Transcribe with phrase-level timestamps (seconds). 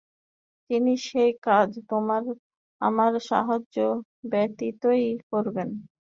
[0.69, 2.23] তিনি সেই কাজ তোমার
[2.81, 3.75] আমার সাহায্য
[4.31, 5.69] ব্যতিতই করবেন।